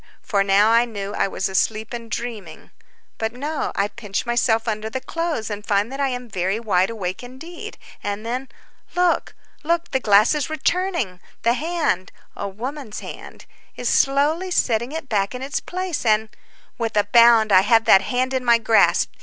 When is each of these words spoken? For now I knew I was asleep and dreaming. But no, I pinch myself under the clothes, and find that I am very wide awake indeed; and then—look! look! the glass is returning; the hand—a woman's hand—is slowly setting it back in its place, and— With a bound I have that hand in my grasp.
For 0.23 0.43
now 0.43 0.71
I 0.71 0.85
knew 0.85 1.13
I 1.13 1.27
was 1.27 1.47
asleep 1.47 1.93
and 1.93 2.09
dreaming. 2.09 2.71
But 3.19 3.33
no, 3.33 3.71
I 3.75 3.87
pinch 3.87 4.25
myself 4.25 4.67
under 4.67 4.89
the 4.89 4.99
clothes, 4.99 5.51
and 5.51 5.63
find 5.63 5.91
that 5.91 5.99
I 5.99 6.07
am 6.07 6.27
very 6.27 6.59
wide 6.59 6.89
awake 6.89 7.21
indeed; 7.21 7.77
and 8.01 8.25
then—look! 8.25 9.35
look! 9.63 9.91
the 9.91 9.99
glass 9.99 10.33
is 10.33 10.49
returning; 10.49 11.19
the 11.43 11.53
hand—a 11.53 12.47
woman's 12.47 13.01
hand—is 13.01 13.89
slowly 13.89 14.49
setting 14.49 14.91
it 14.91 15.07
back 15.07 15.35
in 15.35 15.43
its 15.43 15.59
place, 15.59 16.03
and— 16.03 16.29
With 16.79 16.97
a 16.97 17.03
bound 17.03 17.51
I 17.51 17.61
have 17.61 17.85
that 17.85 18.01
hand 18.01 18.33
in 18.33 18.43
my 18.43 18.57
grasp. 18.57 19.11